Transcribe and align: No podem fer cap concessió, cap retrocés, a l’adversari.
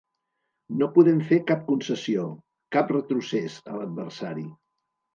No 0.79 0.87
podem 0.95 1.19
fer 1.33 1.39
cap 1.51 1.61
concessió, 1.69 2.25
cap 2.79 2.97
retrocés, 2.97 3.63
a 3.75 3.79
l’adversari. 3.81 4.53